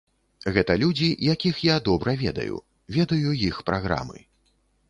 Гэта 0.55 0.77
людзі, 0.83 1.09
якіх 1.33 1.59
я 1.67 1.75
добра 1.89 2.17
ведаю, 2.23 2.57
ведаю 2.97 3.37
іх 3.49 3.61
праграмы. 3.69 4.19